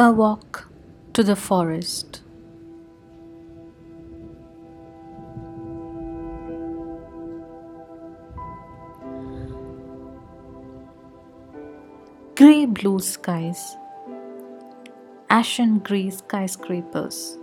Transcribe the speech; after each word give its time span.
A 0.00 0.12
walk 0.12 0.68
to 1.12 1.24
the 1.24 1.34
forest. 1.34 2.20
Grey 12.36 12.64
blue 12.66 13.00
skies, 13.00 13.76
ashen 15.28 15.80
grey 15.80 16.10
skyscrapers, 16.10 17.36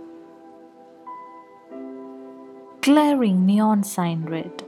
glaring 2.80 3.44
neon 3.44 3.84
sign 3.84 4.24
red, 4.24 4.64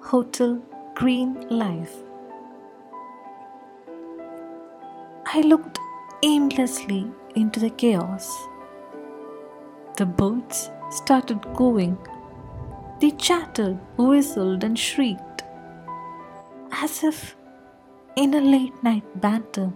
Hotel 0.00 0.62
Green 0.94 1.48
Life. 1.48 1.96
I 5.24 5.40
looked 5.40 5.78
aimlessly 6.22 7.10
into 7.34 7.60
the 7.60 7.70
chaos. 7.70 8.34
The 9.96 10.06
birds 10.06 10.70
started 10.90 11.40
cooing. 11.54 11.98
They 13.00 13.10
chattered, 13.12 13.78
whistled, 13.96 14.64
and 14.64 14.78
shrieked 14.78 15.36
as 16.72 17.02
if 17.04 17.36
in 18.16 18.34
a 18.34 18.40
late 18.40 18.82
night 18.82 19.04
banter. 19.20 19.72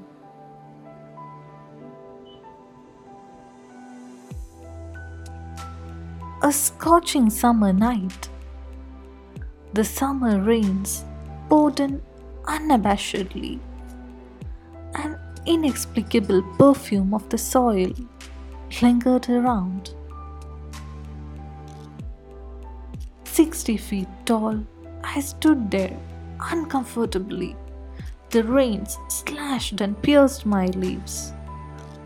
A 6.42 6.52
scorching 6.52 7.28
summer 7.28 7.72
night. 7.72 8.28
The 9.74 9.84
summer 9.84 10.40
rains 10.40 11.04
poured 11.48 11.80
in 11.80 12.02
unabashedly. 12.45 13.60
An 14.95 15.18
inexplicable 15.46 16.43
perfume 16.59 17.15
of 17.15 17.29
the 17.29 17.38
soil 17.38 17.93
lingered 18.83 19.29
around. 19.29 19.95
Sixty 23.24 23.77
feet 23.77 24.09
tall, 24.24 24.65
I 25.02 25.21
stood 25.21 25.71
there 25.71 25.96
uncomfortably 26.51 27.57
the 28.30 28.45
rains 28.45 28.96
slashed 29.09 29.80
and 29.80 30.01
pierced 30.02 30.46
my 30.46 30.66
leaves. 30.66 31.33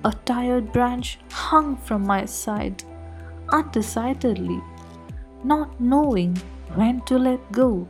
A 0.04 0.12
tired 0.24 0.72
branch 0.72 1.18
hung 1.30 1.76
from 1.76 2.06
my 2.06 2.24
side, 2.24 2.82
undecidedly, 3.50 4.62
not 5.42 5.78
knowing 5.78 6.36
when 6.74 7.02
to 7.02 7.18
let 7.18 7.52
go. 7.52 7.86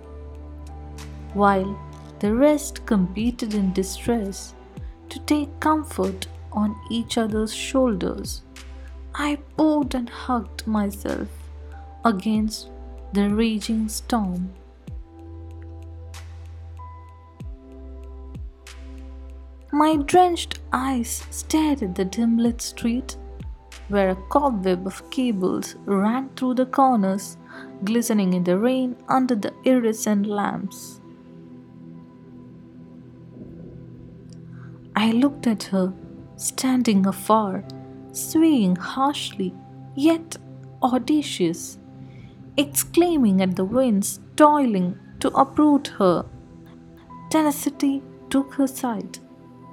While 1.33 1.79
the 2.19 2.35
rest 2.35 2.85
competed 2.87 3.55
in 3.55 3.73
distress 3.73 4.55
to 5.11 5.19
take 5.21 5.61
comfort 5.61 6.27
on 6.53 6.77
each 6.91 7.19
other's 7.19 7.55
shoulders, 7.55 8.43
I 9.15 9.39
bowed 9.57 9.95
and 9.95 10.09
hugged 10.09 10.67
myself 10.67 11.29
against 12.05 12.71
the 13.13 13.29
raging 13.31 13.89
storm. 13.89 14.53
My 19.73 19.97
drenched 19.97 20.61
eyes 20.73 21.25
stared 21.31 21.83
at 21.83 21.95
the 21.97 22.05
dim 22.05 22.39
lit 22.39 22.63
street, 22.63 23.17
where 23.89 24.11
a 24.11 24.17
cobweb 24.31 24.87
of 24.87 25.11
cables 25.11 25.75
ran 25.85 26.29
through 26.37 26.55
the 26.55 26.67
corners, 26.67 27.37
glistening 27.85 28.35
in 28.35 28.45
the 28.45 28.57
rain 28.57 28.97
under 29.09 29.35
the 29.35 29.53
iridescent 29.65 30.27
lamps. 30.27 31.01
I 35.05 35.11
looked 35.11 35.47
at 35.47 35.65
her, 35.65 35.93
standing 36.37 37.07
afar, 37.07 37.63
swaying 38.13 38.77
harshly, 38.77 39.53
yet 39.95 40.39
audacious, 40.83 41.77
exclaiming 42.57 43.43
at 43.43 43.55
the 43.55 43.67
winds 43.67 44.21
toiling 44.35 44.99
to 45.21 45.29
uproot 45.43 45.89
her. 45.99 46.25
Tenacity 47.29 48.03
took 48.31 48.55
her 48.55 48.67
side 48.67 49.19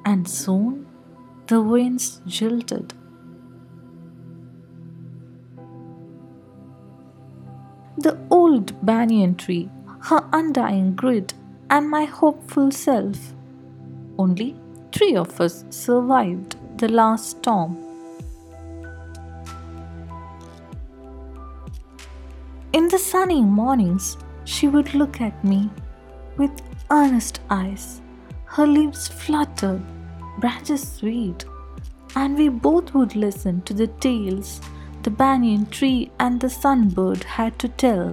and 0.04 0.28
soon 0.28 0.86
the 1.48 1.62
winds 1.62 2.22
jilted. 2.28 2.94
The 8.00 8.18
old 8.30 8.86
banyan 8.86 9.36
tree, 9.36 9.70
her 10.10 10.28
undying 10.34 10.98
grit, 10.98 11.34
and 11.70 11.90
my 11.90 12.04
hopeful 12.04 12.70
self. 12.70 13.34
Only 14.18 14.58
three 14.92 15.16
of 15.16 15.40
us 15.40 15.64
survived 15.70 16.56
the 16.78 16.88
last 16.88 17.30
storm. 17.32 17.78
In 22.74 22.88
the 22.88 23.00
sunny 23.00 23.42
mornings, 23.42 24.18
she 24.46 24.68
would 24.68 24.94
look 24.94 25.22
at 25.22 25.44
me 25.44 25.70
with 26.38 26.52
earnest 26.90 27.40
eyes 27.50 28.02
her 28.46 28.68
leaves 28.68 29.08
fluttered, 29.08 29.82
branches 30.40 30.86
swayed, 30.86 31.46
and 32.18 32.38
we 32.38 32.50
both 32.50 32.94
would 32.94 33.16
listen 33.16 33.62
to 33.62 33.74
the 33.74 33.88
tales 33.88 34.60
the 35.04 35.10
banyan 35.10 35.66
tree 35.68 36.12
and 36.20 36.40
the 36.40 36.48
sunbird 36.48 37.24
had 37.24 37.58
to 37.60 37.70
tell. 37.70 38.10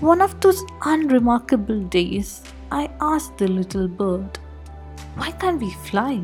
One 0.00 0.20
of 0.20 0.38
those 0.40 0.62
unremarkable 0.84 1.80
days, 1.84 2.42
I 2.70 2.90
asked 3.00 3.38
the 3.38 3.48
little 3.48 3.88
bird, 3.88 4.38
Why 5.16 5.30
can't 5.32 5.60
we 5.60 5.70
fly? 5.72 6.22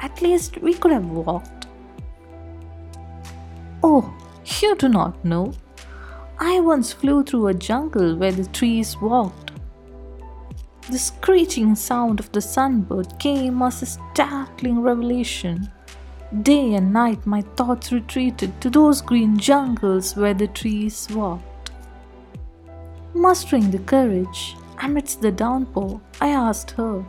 At 0.00 0.22
least 0.22 0.58
we 0.58 0.74
could 0.74 0.92
have 0.92 1.10
walked. 1.10 1.66
Oh, 3.82 4.12
you 4.60 4.76
do 4.76 4.88
not 4.88 5.24
know. 5.24 5.52
I 6.38 6.60
once 6.60 6.92
flew 6.92 7.24
through 7.24 7.48
a 7.48 7.54
jungle 7.54 8.16
where 8.16 8.32
the 8.32 8.46
trees 8.46 8.96
walked. 9.00 9.52
The 10.90 10.98
screeching 10.98 11.74
sound 11.74 12.20
of 12.20 12.32
the 12.32 12.40
sunbird 12.40 13.18
came 13.18 13.60
as 13.60 13.82
a 13.82 13.86
startling 13.86 14.80
revelation. 14.80 15.70
Day 16.42 16.74
and 16.74 16.92
night, 16.92 17.26
my 17.26 17.42
thoughts 17.56 17.90
retreated 17.92 18.60
to 18.60 18.70
those 18.70 19.00
green 19.00 19.36
jungles 19.36 20.16
where 20.16 20.34
the 20.34 20.46
trees 20.46 21.08
walked. 21.10 21.72
Mustering 23.14 23.70
the 23.70 23.80
courage 23.80 24.56
amidst 24.80 25.20
the 25.20 25.32
downpour, 25.32 26.00
I 26.20 26.28
asked 26.28 26.70
her, 26.72 27.04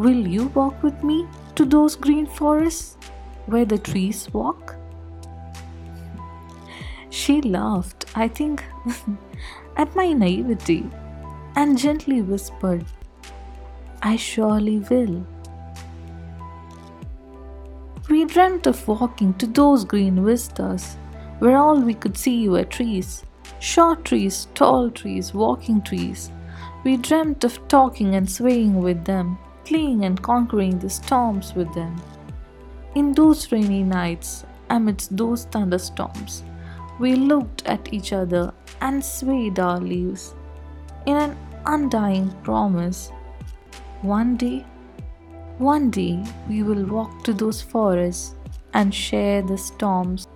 Will 0.00 0.26
you 0.26 0.46
walk 0.54 0.82
with 0.82 1.02
me 1.04 1.26
to 1.56 1.66
those 1.66 1.94
green 1.94 2.24
forests 2.24 2.96
where 3.44 3.66
the 3.66 3.76
trees 3.76 4.32
walk? 4.32 4.76
She 7.10 7.42
laughed, 7.42 8.06
I 8.14 8.28
think, 8.28 8.64
at 9.76 9.94
my 9.94 10.14
naivety 10.14 10.88
and 11.54 11.76
gently 11.76 12.22
whispered, 12.22 12.86
I 14.00 14.16
surely 14.16 14.78
will. 14.78 15.26
We 18.08 18.24
dreamt 18.24 18.66
of 18.66 18.88
walking 18.88 19.34
to 19.34 19.46
those 19.46 19.84
green 19.84 20.24
vistas 20.24 20.96
where 21.40 21.58
all 21.58 21.78
we 21.78 21.92
could 21.92 22.16
see 22.16 22.48
were 22.48 22.64
trees 22.64 23.22
short 23.58 24.06
trees, 24.06 24.48
tall 24.54 24.90
trees, 24.90 25.34
walking 25.34 25.82
trees. 25.82 26.30
We 26.84 26.96
dreamt 26.96 27.44
of 27.44 27.60
talking 27.68 28.14
and 28.14 28.30
swaying 28.30 28.80
with 28.80 29.04
them, 29.04 29.36
fleeing 29.70 30.04
and 30.04 30.20
conquering 30.20 30.76
the 30.80 30.90
storms 30.90 31.54
with 31.54 31.72
them. 31.74 31.94
In 32.96 33.12
those 33.12 33.52
rainy 33.52 33.84
nights, 33.84 34.44
amidst 34.68 35.16
those 35.16 35.44
thunderstorms, 35.44 36.42
we 36.98 37.14
looked 37.14 37.64
at 37.66 37.92
each 37.92 38.12
other 38.12 38.52
and 38.80 39.04
swayed 39.04 39.60
our 39.60 39.78
leaves 39.78 40.34
in 41.06 41.16
an 41.16 41.36
undying 41.66 42.32
promise. 42.42 43.12
One 44.02 44.36
day, 44.36 44.66
one 45.58 45.88
day 45.88 46.24
we 46.48 46.64
will 46.64 46.84
walk 46.84 47.22
to 47.24 47.32
those 47.32 47.62
forests 47.62 48.34
and 48.74 48.92
share 48.92 49.40
the 49.40 49.56
storms 49.56 50.26